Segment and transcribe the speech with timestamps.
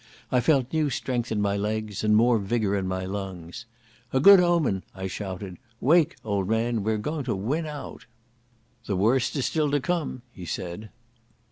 [0.31, 3.67] I felt new strength in my legs and more vigour in my lungs.
[4.11, 5.57] "A good omen," I shouted.
[5.79, 8.07] "Wake, old man, we're going to win out."
[8.87, 10.89] "The worst is still to come," he said.